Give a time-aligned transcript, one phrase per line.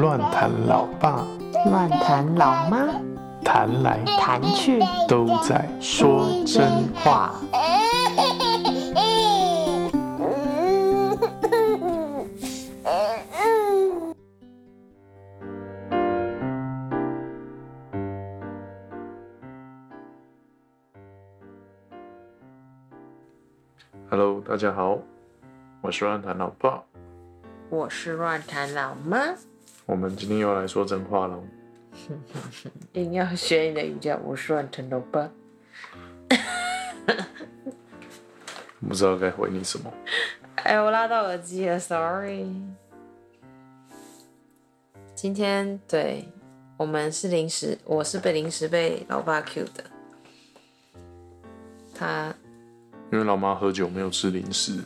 [0.00, 1.24] 乱谈老爸，
[1.70, 2.88] 乱谈老妈，
[3.44, 7.34] 谈来谈去都在说真话。
[24.10, 24.91] Hello，大家好，我
[25.92, 26.82] 是乱谈老爸。
[27.68, 29.34] 我是乱谈老妈，
[29.84, 31.44] 我们今天又来说真话喽。
[32.94, 35.30] 硬要学你的语调，我是乱谈老爸。
[38.80, 39.92] 不知道该回你什么。
[40.56, 42.46] 哎，我拉到耳机了，sorry。
[45.14, 46.26] 今天对
[46.78, 49.84] 我们是临时，我是被临时被老爸 Q 的。
[51.94, 52.34] 他
[53.12, 54.80] 因为老妈喝酒没有吃零食，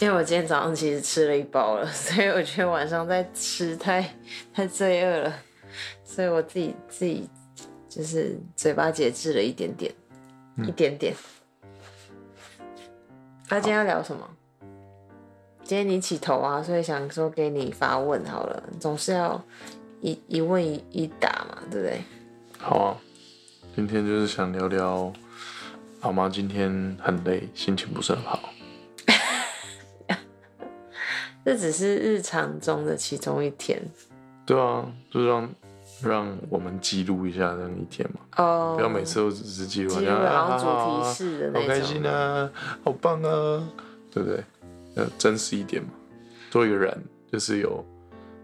[0.00, 4.02] 因为我今天早上其实吃了一包了， 所以我觉得晚上再吃太
[4.52, 5.34] 太罪恶了，
[6.02, 7.28] 所以我自己自己
[7.86, 9.92] 就是嘴巴节制了一点点，
[10.66, 11.14] 一点点。
[13.50, 14.26] 那、今天要聊什么？
[15.64, 19.42] 今天你起头啊，所以想说给你发问好了，总是要
[20.00, 22.00] 一一问一一答嘛，对不对？
[22.58, 22.96] 好啊。
[23.76, 25.12] 今天就是想聊聊，
[26.00, 28.48] 老妈今天很累，心情不是很好。
[31.50, 33.82] 这只是日常中的其中一天
[34.46, 35.50] 对啊，就让
[36.00, 38.74] 让我们记录一下这样一天嘛，哦。
[38.76, 42.50] 不要每次都只是记录，记录好像主啊题式的那种，好开心啊，
[42.84, 43.68] 好棒啊，
[44.12, 44.44] 对不对？
[44.94, 45.88] 要真实一点嘛，
[46.52, 46.96] 做一个人
[47.32, 47.84] 就是有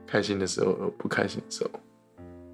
[0.04, 1.70] 开心的时候，有不开心的时候。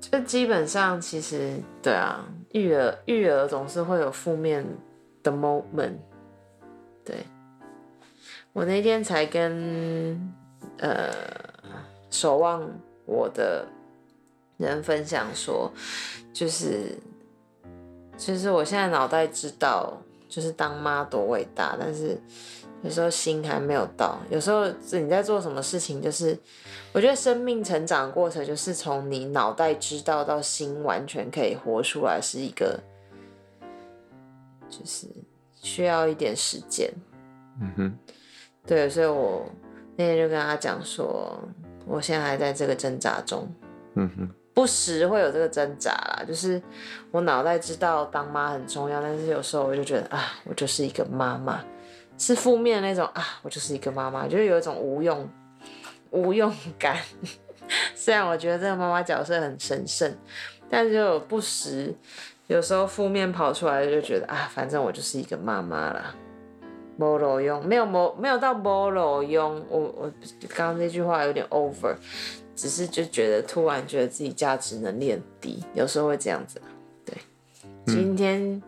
[0.02, 4.62] 就基本上其实对啊，育儿育儿总是会有负面
[5.22, 5.96] 的 moment。
[7.02, 7.24] 对，
[8.52, 10.30] 我那天才跟
[10.78, 11.12] 呃
[12.10, 12.68] 守望
[13.04, 13.66] 我的
[14.58, 15.72] 人分享说，
[16.32, 16.96] 就是
[18.16, 22.16] 其实我现在脑袋知道，就是当妈多伟大，但是
[22.82, 24.18] 有时候心还没有到。
[24.30, 26.38] 有时候你在做什么事情，就是
[26.92, 32.78] 我觉得生命成长的过程，就是从你脑袋知道到心完全可以活出来，是一个
[34.68, 35.06] 就是
[35.60, 36.92] 需要一点时间。
[37.60, 37.98] 嗯哼，
[38.66, 39.46] 对，所以我
[39.96, 41.38] 那天就跟他讲说，
[41.86, 43.46] 我现在还在这个挣扎中。
[43.94, 46.60] 嗯哼，不时会有这个挣扎啦，就是
[47.10, 51.62] 我脑袋知道当妈很重要，但是有时候我就觉得啊，我就是一个妈妈，
[52.16, 55.28] 是负面的那种啊，我就是一个妈妈，就是有一种无用
[56.10, 56.96] 无用感。
[57.94, 60.10] 虽然我觉得这个妈妈角色很神圣，
[60.70, 61.94] 但是就有不时
[62.46, 66.14] 有时候负面跑出来，就觉得啊，反正我就是一个妈妈啦。
[67.02, 70.12] 没路用，没有没没有到没路用，我我
[70.48, 71.96] 刚刚那句话有点 over，
[72.54, 76.62] 只是就觉得突然觉得自己价值能力很低，有时候会这样子。
[77.04, 77.16] 对，
[77.86, 78.62] 今天、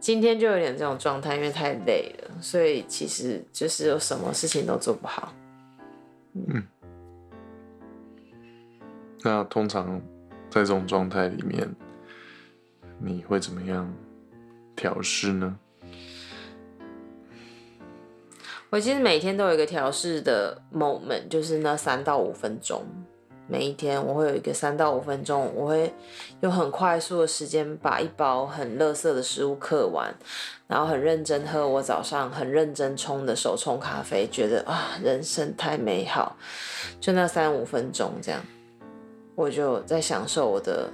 [0.00, 5.34] 今天就有点这种状态，因为太累了，所以其实就是有什么事情都做不好。
[9.22, 10.00] 那通常
[10.48, 11.68] 在这种状态里面，
[12.98, 13.92] 你会怎么样
[14.74, 15.58] 调试呢？
[18.70, 22.82] 我其实每天都有一个调试的 moment，就是那三到五分钟。
[23.48, 25.92] 每一天我会有一个三到五分钟，我会
[26.40, 30.14] 用很快速的时间把一包很垃圾的食物嗑完，
[30.68, 36.36] 然后很认真喝我早上很认真冲的手冲咖啡，觉得啊人生太美好。
[37.00, 38.40] 就那三五分钟这样，
[39.34, 40.88] 我就在享受我的。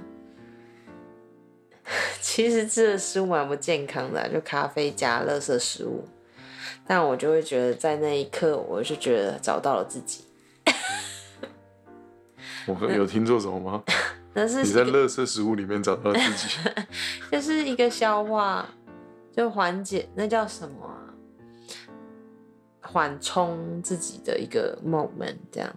[2.19, 6.03] 其实吃的食物蛮不健康的、就咖啡加垃圾食物。
[6.87, 10.23] 但我就会觉得，在那一刻，我就觉得找到了自己。
[12.67, 13.83] 我有听错什么吗？
[14.33, 16.47] 那是你在垃圾食物里面找到自己，
[17.31, 18.67] 就是一个消化，
[19.35, 21.03] 就缓解，那叫什么啊？
[22.81, 25.69] 缓冲自己的一个 moment，这样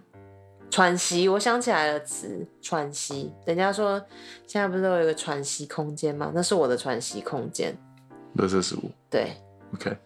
[0.69, 1.27] 喘息。
[1.27, 3.33] 我想起来了词，喘息。
[3.45, 3.99] 人家说
[4.47, 6.31] 现在不是都有一个喘息空间吗？
[6.33, 7.75] 那是我的喘息空间。
[8.37, 9.33] 垃圾食物对
[9.73, 9.97] ，，OK，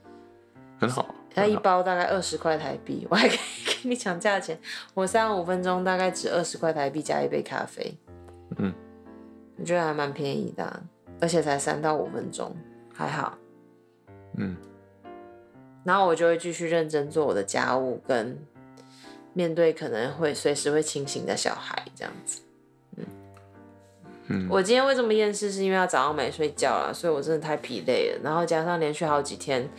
[0.85, 1.15] 很好。
[1.33, 4.57] 它一包大概二十块台币，我还可以跟你讲价钱。
[4.93, 7.93] 我三五分钟大概只二十块台币加一杯咖啡，
[8.57, 8.73] 嗯，
[9.57, 10.81] 我觉得还蛮便宜的啊、
[11.19, 12.55] 而且才三到五分钟，
[12.93, 13.37] 还好。
[14.37, 14.55] 嗯，
[15.83, 18.37] 然后我就会继续认真做我的家务，跟
[19.33, 22.39] 面对可能会随时会清醒的小孩这样子。
[24.49, 29.69] 我今天为什么厌世，是因为他早上没睡觉啦，所以我真的太疲累了，然后加上连续好几天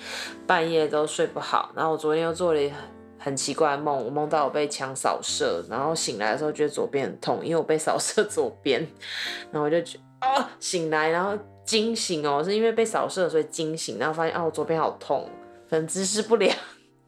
[0.47, 2.71] 半夜都睡不好，然后我昨天又做了
[3.19, 8.87] 很奇怪的梦，我梦到我被枪扫射，然后醒来的时候觉得左边很痛，因为我被扫射左边，
[9.51, 15.29] 然后我就觉啊醒来，然后惊醒哦，是因为被扫射所以惊醒，然后发现啊我左边好痛，
[15.69, 16.57] 可能姿势不良，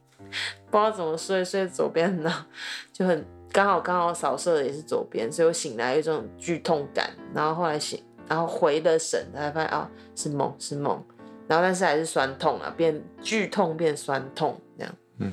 [0.70, 2.44] 不知道怎么睡，睡左边然后
[2.93, 3.25] 就很
[3.58, 11.05] 刚好刚好扫射的也是左边，所以我醒来有一种剧痛感，然后后来醒，然后回了神，才发现啊是梦是梦，
[11.49, 15.32] 然后但是还是酸痛啊，变剧痛变酸痛这样，嗯，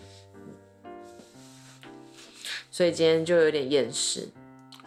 [2.71, 4.27] 所以今天就有点厌世，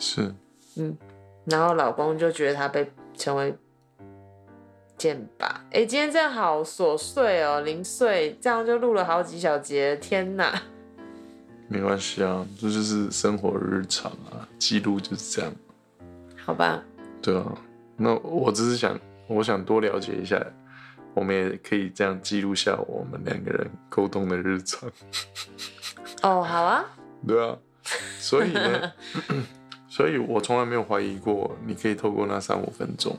[0.00, 0.34] 是。
[0.74, 0.98] 嗯
[1.44, 3.56] 然后老公就觉得他被成为
[4.96, 10.60] 剑拔，哎、今天这样好琐碎哦，零碎，这样就录了好几小节，天哪！
[11.68, 15.52] 没关系啊，这就是生活日常啊，记录就是这样，
[16.44, 16.82] 好吧，
[17.20, 17.44] 对啊。
[17.96, 20.42] 那我只是想，我想多了解一下，
[21.12, 24.88] 我们也可以这样记录下我们两个人沟通的日常，
[26.22, 26.84] 哦，好啊，
[27.26, 27.56] 对啊。
[28.18, 28.92] 所以呢，
[29.88, 33.16] 所以我从来没有怀疑过，你可以透过那三五分钟，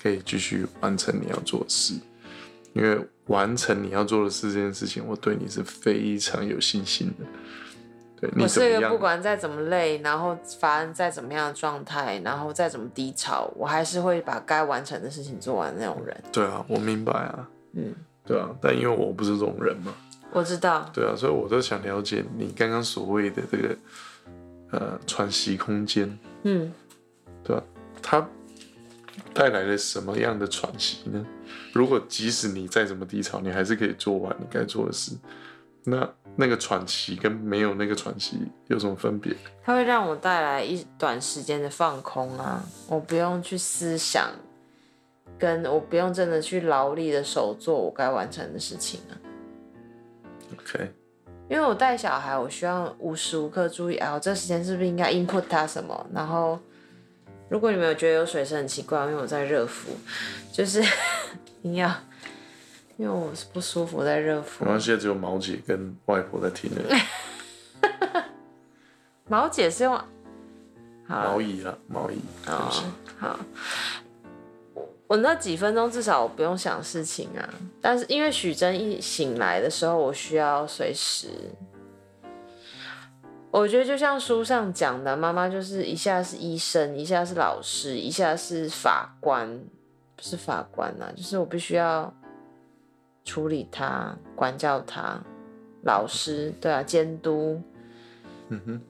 [0.00, 1.94] 可以继续完成你要做的事，
[2.72, 7.26] 因为完成你要做的事这件事情，我对你是非常有信心的。
[8.20, 8.48] 对你我？
[8.48, 16.16] 是一个不管再怎么累，然后发生再怎么样的状态，然后再怎么低潮，我还是会把该完成的事情做完的那种人。
[16.32, 17.94] 对啊，我明白啊，嗯，
[18.26, 19.94] 对啊，但因为我不是这种人嘛，
[20.32, 23.76] 我知道，对啊，所以我都想了解你刚刚所谓的这个
[24.70, 26.72] 呃喘息空间，嗯，
[27.42, 27.62] 对吧、
[28.02, 28.26] 它
[29.32, 31.24] 带来了什么样的喘息呢？
[31.72, 35.12] 如果即使你再怎么低潮，你还是可以做完你该做的事，
[35.84, 38.38] 那那个喘息跟没有那个喘息
[38.68, 39.34] 有什么分别？
[39.62, 44.30] 它会让我带来一短时间的放空啊，我不用去思想，
[45.38, 49.12] 跟我不用真的去劳力的手做我该完成的事情啊。
[50.52, 50.92] OK，
[51.48, 56.06] 因为我带小孩，我需要无时无刻注意啊，我这时间是不是应该 input 他什么？
[56.12, 56.58] 然后，
[57.48, 59.90] 如果你们有觉得有水声很奇怪，因为我在热敷，
[60.52, 60.82] 就是
[61.62, 61.92] 你要，
[62.96, 64.70] 因为我是不舒服在热敷没。
[64.70, 67.00] 关系，只有毛姐跟外婆在听而已，
[69.28, 69.94] 毛姐是用，
[71.06, 73.38] 好毛姨啦，毛姨，对不起哦，好，
[74.74, 77.48] 我我那几分钟至少我不用想事情啊。
[77.80, 81.28] 但是因为许真一醒来的时候，我需要随时。
[83.50, 89.48] 我觉得就像书上讲的，妈妈就是一下是医生，一下是老师，一下是法官，
[90.16, 92.12] 不是法官呐、就是我必须要
[93.24, 95.20] 处理他、管教他，
[95.82, 97.60] 老师对啊，监督，
[98.48, 98.80] 嗯哼，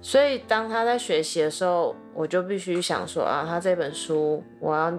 [0.00, 4.92] 所以当他在学习的时候，我就必须想说啊，他这本书我要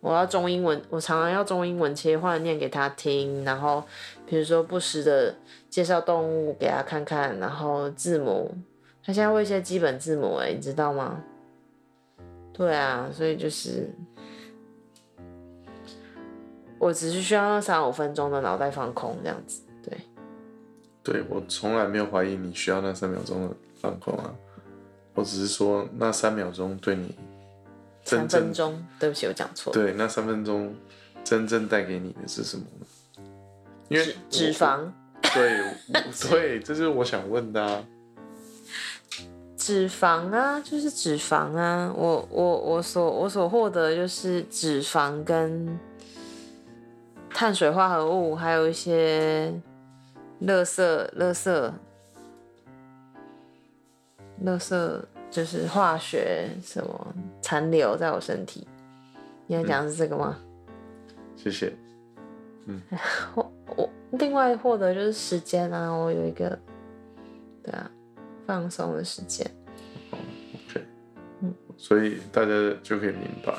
[0.00, 3.82] 我要中英文，我常常要中英文切换念给他听，然后
[4.26, 5.34] 比如说不时的
[5.68, 8.54] 介绍动物给他看看，然后字母，
[9.04, 11.22] 他现在会一些基本字母哎，你知道吗？
[12.52, 13.90] 对啊，所以就是
[16.78, 19.98] 我只是需要那三五分钟的脑袋放空这样子，对。
[21.02, 24.34] 对我从来没有怀疑你需要那三秒钟的放空啊，
[25.14, 27.14] 我只是说那三秒钟对你
[28.04, 29.74] 真三分钟，对不起，我讲错了。
[29.74, 30.74] 对那三分钟
[31.22, 32.86] 真正带给你的是什么呢？
[33.88, 34.90] 因为脂肪，
[35.32, 35.60] 对
[36.28, 37.84] 对，这是我想问的啊。
[39.56, 41.92] 脂肪啊，就是脂肪啊。
[41.96, 45.78] 我我我所我所获得的就是脂肪跟
[47.38, 49.52] 碳水化合物，还有一些
[50.40, 50.82] 垃圾
[51.18, 51.70] 垃圾
[54.42, 58.66] 垃圾，就是化学什么残留在我身体。
[59.46, 60.38] 你要讲的是这个吗？
[61.36, 61.76] 谢谢。
[62.64, 62.80] 嗯
[63.36, 66.58] 我我另外获得就是时间啊，我有一个
[67.62, 67.90] 对啊
[68.46, 69.46] 放松的时间。
[70.70, 70.82] OK，
[71.42, 72.48] 嗯所以大家
[72.82, 73.52] 就可以明白，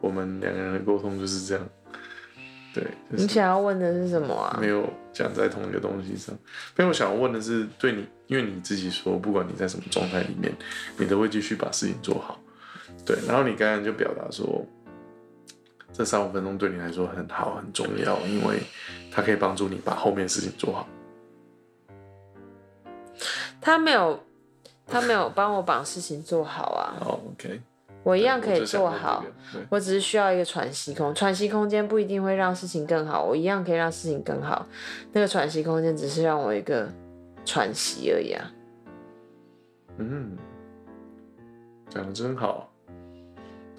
[0.00, 1.64] 我们两个人的沟通就是这样。
[2.76, 4.68] 对，就是你想要问的是什么啊没？
[4.68, 6.34] 有讲在同一个东西上。
[6.76, 10.54] 因为我想问的是，对你，因为你自己说，不管你在什么状态里面，
[10.98, 12.38] 你都会继续把事情做好。
[13.06, 14.62] 对，然后你刚刚就表达说，
[15.90, 18.60] 这三五分钟对你来说很好，很重要，因为
[19.10, 20.86] 它可以帮助你把后面的事情做好。
[23.58, 24.22] 他没有，
[24.86, 27.62] 他没有帮我把事情做好啊，好，OK，
[28.06, 29.24] 我一样可以做好。
[29.52, 34.64] 这个我只是需要一个喘息空，喘息空间不一定会让事情更好，我一样可以让事情更好。
[35.12, 36.88] 那个喘息空间只是让我一个
[37.44, 38.52] 喘息而已啊。
[39.96, 40.38] 嗯，
[41.88, 42.70] 讲的真好。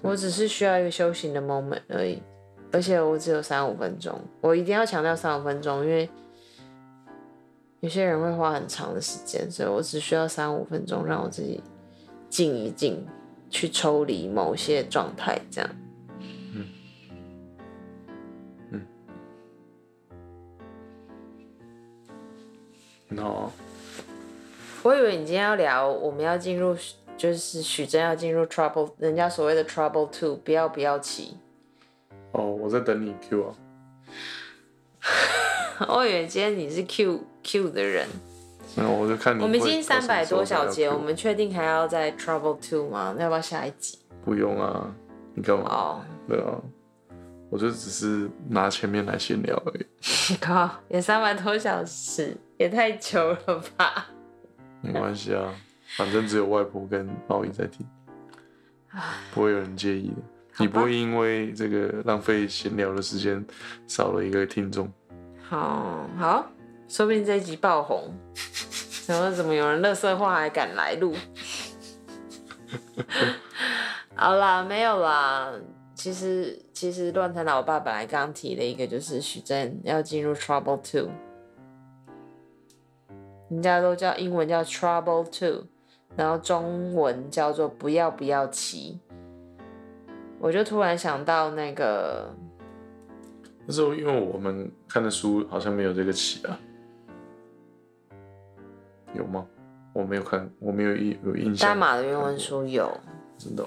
[0.02, 2.22] 我只是需要一个修行的 moment 而已，
[2.70, 6.06] 而且我只有三五分钟，我一定要强调三五分钟，因为
[7.80, 11.62] 有些人会花很长的时间，所以我只需要三五分钟，让我自己
[12.28, 13.06] 静一静，
[13.50, 15.70] 去抽离某些状态，这样。
[23.08, 23.52] 很好啊。
[24.82, 26.76] 我以为你今天要聊，我们要进入，
[27.16, 31.36] 就是许真要进入 trouble，人家所谓的 trouble two，不要不要起。
[32.32, 33.56] 哦，我在等你 Q 啊。
[35.88, 38.06] 我以为今天你是 Q Q 的人。
[38.76, 39.42] 没有，我就看你。
[39.42, 43.14] 我们已经三百多小小节，我们确定还要再 trouble two 吗？
[43.16, 43.98] 那要不要下一集？
[44.24, 44.92] 不用啊，
[45.34, 45.64] 你干嘛？
[45.68, 46.54] 哦，对啊，
[47.50, 49.86] 我就只是拿前面来闲聊而已。
[50.40, 54.06] 靠，也三百多小时，也太久了吧？
[54.82, 55.52] 没关系啊，
[55.96, 57.86] 反正只有外婆跟猫姨在听，
[59.32, 60.16] 不会有人介意的。
[60.60, 63.44] 你不会因为这个浪费闲聊的时间
[63.86, 64.90] 少了一个听众。
[65.48, 66.50] 好好，
[66.88, 68.12] 说不定这一集爆红，
[69.06, 71.14] 然后怎么有人乐色话还敢来录？
[74.16, 75.52] 好啦，没有啦。
[75.94, 81.10] 其实其实乱谈老爸本来刚提了一个，就是许真要进入 Trouble Two。
[83.50, 85.64] 人家都叫英文叫 Trouble Two，
[86.16, 89.00] 然后中文叫做不要不要骑。
[90.38, 92.32] 我就突然想到那个，
[93.66, 96.58] 那时候因为我们看的书好像没有这个骑啊，
[99.14, 99.46] 有吗？
[99.92, 101.70] 我没有看，我没有印有印象。
[101.70, 102.90] 丹马的原文书有，
[103.36, 103.66] 真的？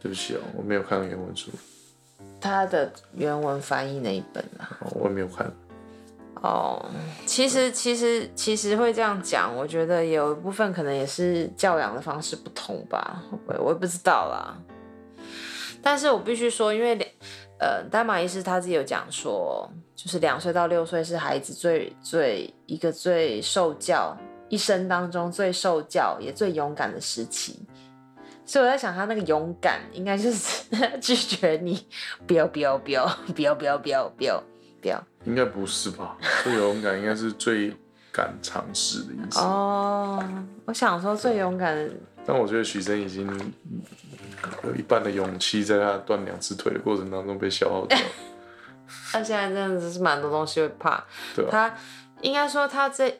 [0.00, 1.50] 对不起哦，我没有看原文书。
[2.40, 5.50] 他的原文翻译那一本啊，我也没有看。
[6.42, 6.84] 哦，
[7.26, 14.56] 其实其实其实会这样讲，我觉得有一部分可能也是教养的方式不同吧，我我也不知道啦。
[15.82, 17.08] 但是我必须说，因为两
[17.58, 24.16] 呃，丹马医师他自己有讲说，就是两岁到六岁是孩子最最一个最受教
[24.48, 27.58] 一生当中最受教也最勇敢的时期，
[28.46, 30.68] 所以我在想，他那个勇敢应该就是
[31.02, 31.86] 拒绝你，
[32.26, 34.08] 不要不要不要不要不要不要
[34.80, 35.04] 不要。
[35.24, 36.16] 应该不是吧？
[36.44, 37.76] 最勇敢应该是最
[38.12, 39.40] 敢尝试的意思。
[39.40, 40.22] 哦，
[40.64, 41.90] 我想说最勇敢的。
[42.24, 43.26] 但我觉得许生已经
[44.64, 47.98] 有一半的勇气在他断两只腿的过程当中被消耗掉。
[49.12, 51.04] 他现在真的是蛮多东西会怕。
[51.34, 51.48] 对啊。
[51.50, 51.74] 他
[52.20, 53.12] 应该说他这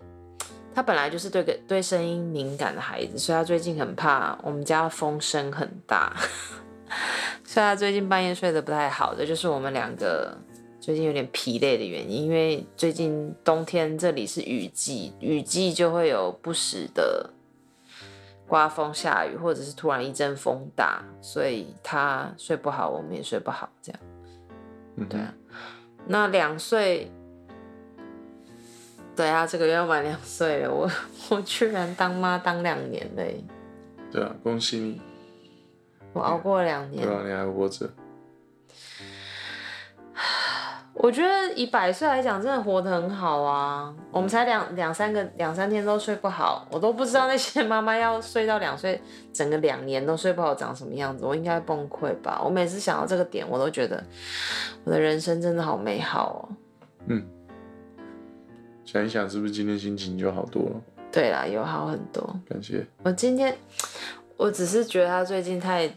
[0.75, 6.15] 他本来就是对个对声音敏感的孩子，所以他最近很怕我们家风声很大，
[7.45, 9.15] 所以他最近半夜睡得不太好。
[9.15, 10.37] 这就是我们两个。
[10.81, 17.29] 最近有点疲累的原因，因为最近冬天这里是雨季，雨季就会有不时的
[18.49, 24.01] 刮风下雨，或者是突然一阵风大，所以他睡不好，我们也睡不好，这样。
[25.09, 25.35] 对啊，
[26.07, 27.13] 那两岁，
[29.15, 30.91] 对啊，这个月要满两岁了，我
[31.31, 33.45] 我居然当妈当两年嘞。
[34.11, 35.01] 对啊，恭喜你，
[36.15, 37.07] 我熬过两年。
[37.07, 37.89] 对啊，你还活着。
[41.01, 43.95] 我觉得以百岁来讲，真的活得很好啊。
[44.11, 49.01] 我们才两两三个两三天都睡不好，我都不知道那些妈妈要睡到两岁，
[49.33, 52.43] 整个两年都睡不好长什么样子，我应该崩溃吧。
[52.45, 54.03] 我每次想到这个点，我都觉得
[54.83, 56.39] 我的人生真的好美好哦。
[57.07, 57.25] 嗯，
[58.85, 60.81] 想一想，是不是今天心情就好多了？
[61.13, 62.23] 对啦，有好很多。
[62.49, 62.85] 感谢。
[63.05, 63.57] 我今天，
[64.37, 65.89] 我只是觉得他最近太。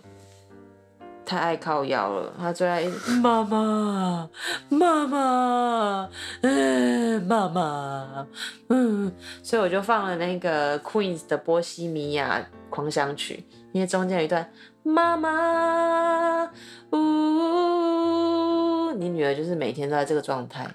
[1.31, 2.83] 太爱靠腰了，他最爱
[3.23, 4.29] 妈妈，
[4.67, 6.09] 妈妈，
[6.41, 8.27] 嗯，妈妈，
[8.67, 9.09] 嗯，
[9.41, 14.51] 所以我就放了那个 Queen 的波西米亚狂想曲，因为中间有一段
[14.83, 16.49] 妈妈，
[16.91, 20.69] 呜，你女儿就是每天都在这个状态，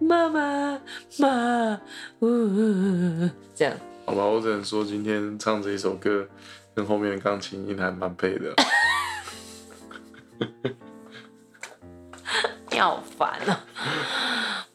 [0.00, 0.80] 妈妈，
[1.20, 1.80] 妈，
[2.18, 3.72] 呜，这样。
[4.06, 6.26] 好吧，我只能说今天唱这一首歌，
[6.74, 8.52] 跟后面的钢琴音还蛮配的。
[12.70, 13.64] 你好烦啊！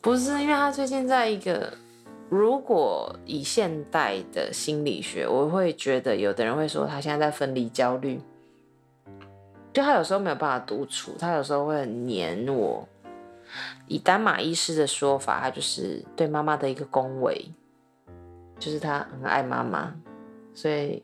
[0.02, 1.74] 不是，因为他最近在一个，
[2.30, 8.22] 如果以现代的心理学，我会觉得有的人会说他现在在分离焦虑，
[9.74, 12.88] 就他有时候没有办法独处，他有时候会很黏我。
[13.88, 17.50] 以丹马医师的说法，他就是对妈妈的一个恭维，
[18.60, 19.96] 就是他很爱妈妈，
[20.54, 21.02] 所以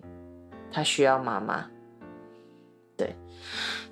[0.71, 1.65] 他需要妈妈。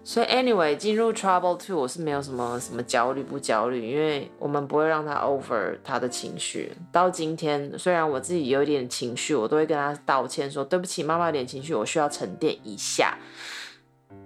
[0.04, 6.72] 所以，anyway，进入 trouble two，我是没有什么什么焦虑不焦虑，因为我们不会让他 over 他的情绪。
[6.92, 13.16] 到今天，虽然我自己有一点情绪，我都会跟他道歉，说对不起，妈妈有点情绪，我需要沉淀一下。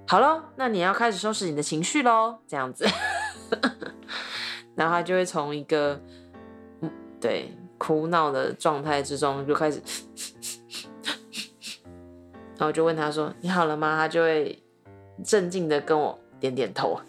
[0.08, 2.88] 好了，那你要开始收拾你的情绪喽，这样子，
[4.76, 6.00] 然后他就会从一个
[6.82, 6.90] 嗯
[7.20, 9.82] 对哭闹的状态之中就开始，
[12.56, 14.63] 然后我就问他说：“你好了吗？”他就会
[15.24, 17.00] 镇静的跟我点点头。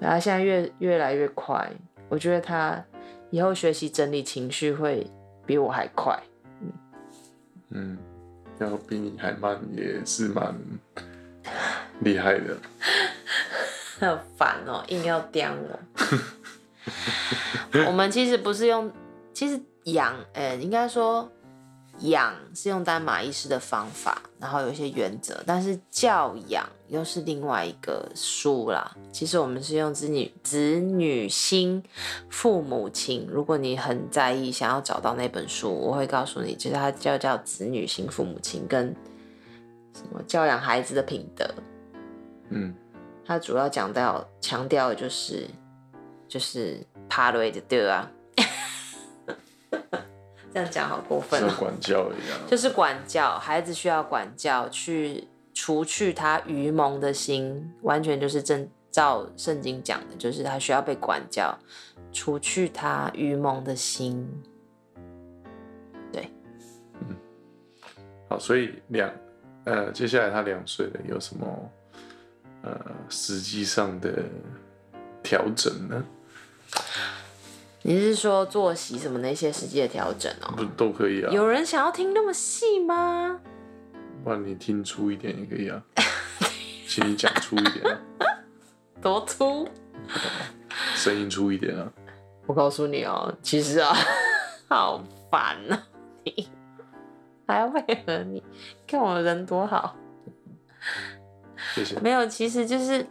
[0.00, 1.70] 然后现在越越来越快，
[2.08, 2.84] 我觉得他
[3.30, 5.06] 以后学习整理情绪会
[5.46, 6.18] 比我还快。
[7.70, 7.96] 嗯，
[8.58, 10.54] 要比你还慢也是蛮
[12.00, 12.56] 厉害的。
[13.98, 15.78] 很烦哦，硬要刁我。
[17.86, 18.92] 我们其实不是用，
[19.32, 21.30] 其实养，呃，应该说
[22.00, 28.96] 养是用丹马医师的方法，然后有一些原则，但是教养又是另外一个书啦。
[29.12, 31.82] 其实我们是用子女子女心
[32.28, 38.94] 父母亲，如果你很在意，想要找到那本书，我会告诉你，其实它叫叫子女心父母亲跟
[39.94, 41.48] 什么教养孩子的品德。
[42.50, 42.74] 嗯，
[43.24, 45.48] 它主要讲到强调的就是
[46.28, 48.10] 就是帕瑞的对啊，
[50.54, 52.38] 这样讲好过分管教一样。
[52.46, 61.58] 就是管教孩子需要管教，去除去他愚蒙的心，完全就是正照圣经讲的，就是他需要被管教，
[62.12, 64.30] 除去他愚蒙的心
[66.12, 66.30] 对。
[68.28, 69.10] 好，所以两
[69.64, 71.70] 呃，接下来他两岁了，有什么
[72.62, 74.22] 呃实际上的
[75.20, 76.04] 调整呢？
[77.86, 80.54] 你是说作息什么那些实际的调整哦？
[80.56, 81.30] 不都可以啊？
[81.30, 83.38] 有人想要听那么细吗？
[84.24, 85.82] 不然你听粗一点也可以啊，
[86.88, 88.00] 请你讲粗一点啊，
[89.02, 89.68] 多粗？
[90.94, 91.92] 声音粗一点啊。
[92.46, 93.94] 我告诉你哦，其实啊，
[94.66, 95.86] 好烦啊，
[96.24, 96.48] 你
[97.46, 98.42] 还要配合你，
[98.86, 99.94] 看我人多好。
[101.74, 102.00] 谢谢。
[102.00, 103.06] 没有，其实就是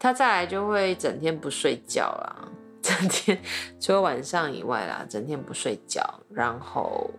[0.00, 2.52] 他再来就会整天不睡觉啦，整
[2.98, 3.38] 整天
[3.80, 7.10] 除了晚上以外啦，整天不睡觉，然后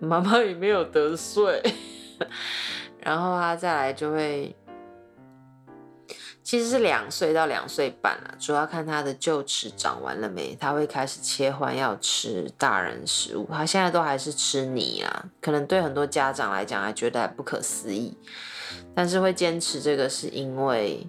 [0.00, 1.62] 妈妈也没有得睡，
[3.00, 4.54] 然后他再来就会。
[6.42, 13.46] 其实是两岁到两岁半啊，主要看他的臼齿长完了没，他会开始切换要吃大人食物。
[13.52, 18.16] 他现在都还是吃泥啊，可能对很多家长来讲还觉得不可思议，
[18.94, 21.06] 但是会坚持这个是因为，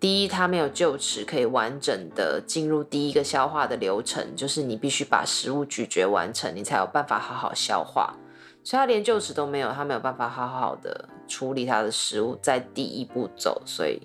[0.00, 8.16] 第一它没有臼齿可以完整的进入第一个消化的流程，就是你必须把食物咀嚼完成，你才有办法好好消化。
[8.64, 14.00] 所以他连臼齿都没有，他没有办法好好的处理他的食物，在第一步走，所以。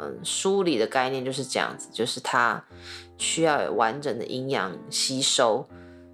[0.00, 2.64] 嗯，梳理的概念就是这样子，就是它
[3.16, 5.64] 需要有完整的营养吸收。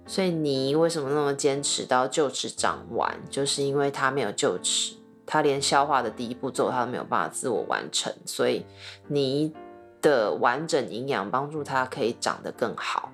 [0.05, 8.13] 所以你为什么那么坚持到臼齿长完，就是因为它没有臼齿，他连消化的第一步骤他都没有办法自我完成。
[8.25, 8.65] 所以
[9.07, 9.53] 你
[10.01, 13.11] 的完整营养帮助他可以长得更好。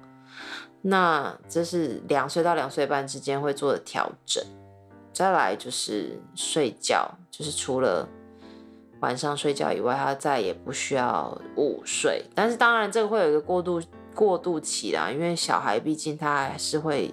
[0.82, 4.44] 那这是两岁到两岁半之间会做的调整。
[5.14, 8.08] 再来就是睡觉，就是除了。
[9.02, 12.24] 晚上睡觉以外，他再也不需要午睡。
[12.36, 13.82] 但是当然，这个会有一个过渡
[14.14, 17.12] 过渡期啦，因为小孩毕竟他还是会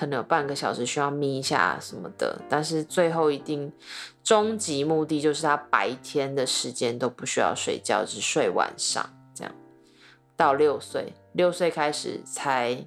[0.00, 2.40] 可能有半个小时需要眯一下什么的。
[2.48, 3.70] 但是最后一定
[4.24, 9.54] 终极目的就是他白天的时间都不需要睡觉，只睡晚上这样。
[10.38, 12.82] 到六岁，六岁开始才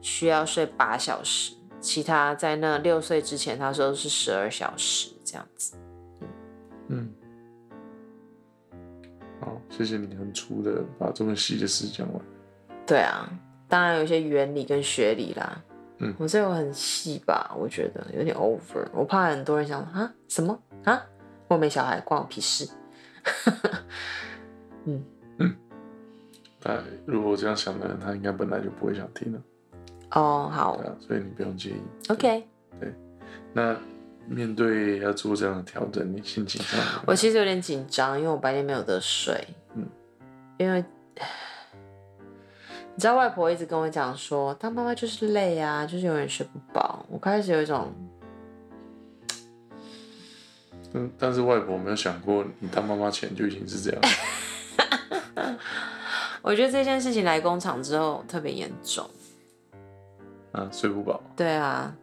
[0.00, 5.76] 需要睡八小时，其他在那六岁之前，他说是十二小时这样子。
[6.90, 7.12] 嗯。
[9.40, 12.22] 好，谢谢你很粗的把这么细的事讲完。
[12.86, 13.28] 对啊，
[13.68, 15.60] 当然有一些原理跟学理啦。
[16.00, 17.54] 嗯，我这个很细吧？
[17.56, 21.00] 我觉得有点 over，我怕很多人想啊什么啊，
[21.46, 22.68] 我没小孩关我屁事。
[24.84, 25.04] 嗯
[25.38, 25.56] 嗯，
[26.60, 29.40] 但如果这样想的人，他应该本来就不会想听了。
[30.12, 30.76] 哦，好。
[30.76, 31.82] 对啊，所以你不用介意。
[32.08, 32.44] OK。
[32.80, 32.94] 对，
[33.52, 33.76] 那。
[34.26, 36.78] 面对要做这样的调整，你心情上？
[37.04, 39.34] 我其实有点紧张，因为我白天没有得睡。
[39.74, 39.84] 嗯，
[40.56, 40.84] 因为
[43.00, 47.02] 你知道，外婆一直跟我讲说，当妈妈就是累啊，就是永远睡不饱。
[47.08, 47.90] 我开始有一种……
[50.92, 54.02] 嗯，但是外婆没有想过，你当妈妈前就已经是这样。
[56.42, 59.08] 我觉得这件事情来工厂之后特别严重。
[60.52, 61.22] 啊，睡不饱。
[61.34, 61.94] 对啊。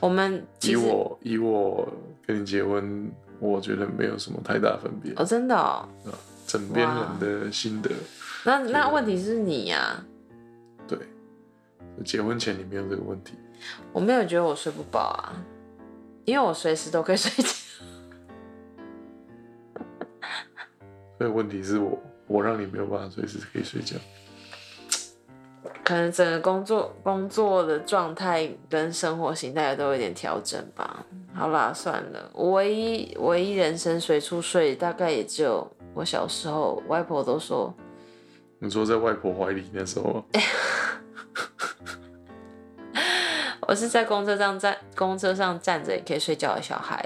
[0.00, 1.86] 我们以我以我
[2.26, 5.86] 跟你结婚，我觉得没有什么太大分别哦，真的哦，
[6.46, 7.90] 枕边人的心得。
[8.48, 10.02] 那那问题是你呀。
[10.86, 10.98] 对
[12.02, 13.34] 结婚前你没有这个问题。
[13.92, 15.36] 我没有觉得我睡不饱啊
[16.24, 17.50] 因为我随时都可以睡觉。
[21.18, 23.96] 所以问题是我我让你没有办法随时可以睡觉。
[25.84, 31.04] 可能整个工作工作的状态跟生活形态都有点调整吧。
[31.34, 37.74] 好啦算了我唯一唯一人生随处睡大概也只有我小时候外婆都说
[38.60, 40.24] 你说在外婆怀里那时候，
[43.62, 47.04] 我是在公车上站，公车上站着也可以睡觉的小孩。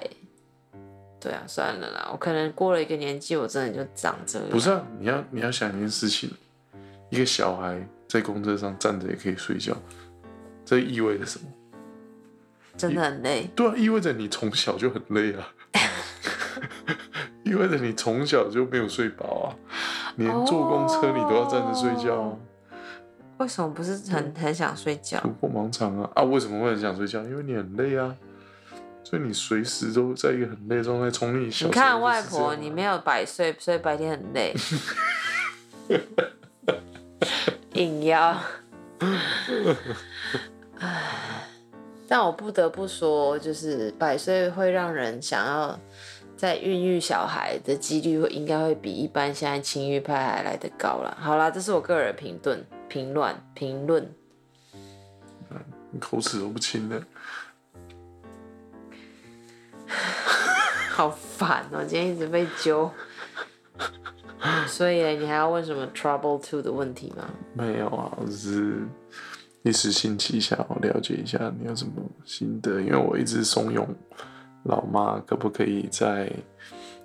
[1.20, 4.48] 对啊，算了啦，我可能过了一个年纪，我真的就长这样。
[4.50, 6.30] 不是啊，你要你要想一件事情，
[7.10, 9.76] 一个小孩在公车上站着也可以睡觉，
[10.64, 11.46] 这意味着什么？
[12.76, 13.48] 真的很累。
[13.54, 15.52] 对啊，意味着你从小就很累啊
[17.44, 19.46] 意味着你从小就没有睡饱啊，
[20.16, 22.36] 连坐公车你都要站着睡觉啊。
[23.38, 25.18] 为什么不是很很想睡觉？
[25.20, 26.22] 突破盲肠啊啊！
[26.22, 27.22] 为什么会很想睡觉？
[27.24, 28.14] 因为你很累啊，
[29.02, 31.10] 所以你随时都在一个很累的状态。
[31.10, 34.54] 从你小你看外婆，你没有百岁，所以白天很累，
[37.74, 38.38] 硬要。
[40.78, 41.48] 唉
[42.06, 45.80] 但我不得不说，就是百岁会让人想要
[46.42, 51.16] 在孕育小孩的几率会应该会比一般现在轻育派还来得高啦。
[51.20, 54.12] 好啦，这是我个人评论、评论、评论。
[55.92, 57.00] 你口齿都不清的。
[60.90, 62.90] 好烦哦、今天一直被揪。
[64.66, 67.30] 所以你还要问什么 trouble two 的问题吗？
[67.54, 68.82] 没有啊，我只是
[69.62, 71.92] 一时兴起想要了解一下你有什么
[72.24, 73.86] 心得，因为我一直怂恿
[74.64, 76.30] 老妈可不可以在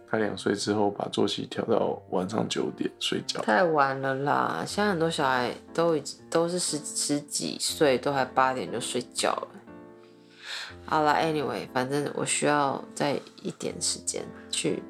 [0.09, 3.41] 她两岁之后把作息调到晚上九点睡觉。
[3.41, 4.63] 太晚了啦！
[4.65, 9.47] 现在很多小孩都已经都是十十几岁，都还八点就睡觉了。
[10.85, 14.81] 好啦 a n y w a y 反正我需要再一点时间去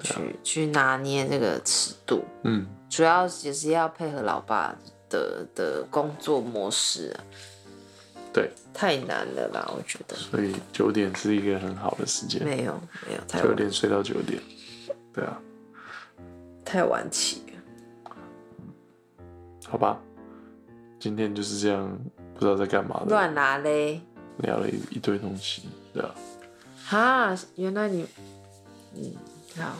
[0.00, 4.74] 去去拿捏这个尺度，嗯，主要也是要配合老爸
[5.10, 7.20] 的的工作模式啊，
[8.32, 10.14] 对，太难了啦，我觉得。
[10.14, 14.38] 所以九点是一个很好的时间，没有没有，太九点睡到九点。
[15.14, 15.40] 对啊，
[16.62, 18.12] 太晚起了。
[19.66, 19.98] 好吧，
[21.00, 21.98] 今天就是这样，
[22.34, 24.02] 不知道在干嘛的，乱拿嘞！
[24.40, 25.62] 聊了一一堆东西，
[25.94, 26.14] 对啊，
[26.84, 28.06] 哈，原来你，
[28.94, 29.14] 嗯，
[29.56, 29.72] 好，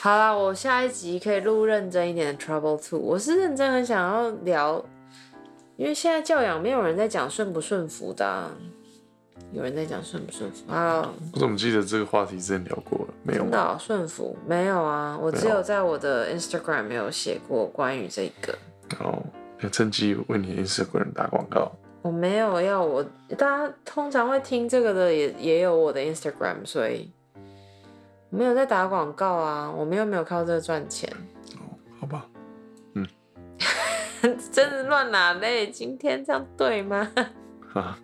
[0.00, 2.98] 好啦，我下一集可以录认真一点的 Trouble Two。
[2.98, 4.84] 我是认真很想要聊，
[5.76, 8.50] 因为现在教养没有人在讲顺不顺服的啊、
[9.52, 11.12] 有人在讲顺不顺服啊？
[11.32, 13.14] 我怎么记得这个话题之前聊过了？
[13.22, 13.50] 没有吗？
[13.50, 15.18] 真的哦、顺服没有啊？
[15.20, 18.56] 我只有有在我的 Instagram 没有写过关于这个。
[18.90, 19.22] 然后
[19.60, 21.72] 要趁机为你 Instagram 打广告。
[22.02, 23.02] 我没有要我，
[23.38, 27.10] 大家通常会听这个的也也有我的 Instagram，所以
[28.28, 31.10] 没有在打广告啊，我们又没有靠这个赚钱，
[31.56, 31.64] 哦
[31.98, 32.26] 好吧，
[34.50, 35.68] 真的乱拿嘞！
[35.68, 37.10] 今天这样对吗？
[37.74, 37.98] 啊，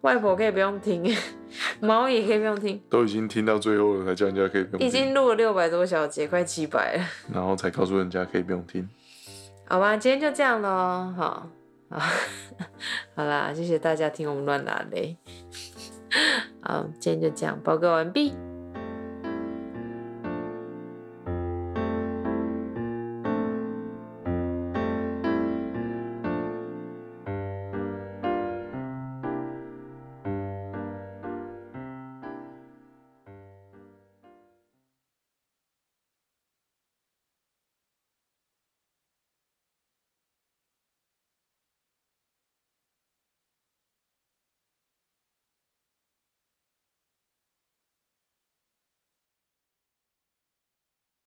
[0.00, 1.14] 外婆可以不用听，
[1.80, 8.88] 猫也可以不用听，都已经听到最后了，才叫人家可以不已用听，经录了六百多小节，快七百了，然后才告诉人家可以不用听。
[9.66, 11.48] 好吧，今天就这样喽，好，
[11.88, 11.98] 好，
[13.14, 15.16] 好啦，谢谢大家听我们乱拿嘞，
[16.60, 18.34] 好，今天就这样，报告完毕。